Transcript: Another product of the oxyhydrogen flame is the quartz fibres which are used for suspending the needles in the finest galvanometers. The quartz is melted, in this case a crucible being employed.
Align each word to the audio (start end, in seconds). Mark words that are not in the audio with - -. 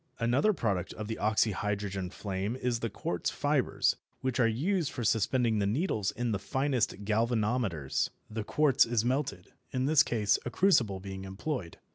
Another 0.19 0.51
product 0.51 0.93
of 0.93 1.07
the 1.07 1.17
oxyhydrogen 1.19 2.09
flame 2.11 2.55
is 2.55 2.79
the 2.79 2.89
quartz 2.89 3.29
fibres 3.29 3.97
which 4.21 4.39
are 4.39 4.47
used 4.47 4.91
for 4.91 5.03
suspending 5.03 5.59
the 5.59 5.67
needles 5.67 6.09
in 6.09 6.31
the 6.31 6.39
finest 6.39 7.05
galvanometers. 7.05 8.09
The 8.27 8.43
quartz 8.43 8.83
is 8.83 9.05
melted, 9.05 9.53
in 9.69 9.85
this 9.85 10.01
case 10.01 10.39
a 10.43 10.49
crucible 10.49 10.99
being 11.01 11.23
employed. 11.23 11.77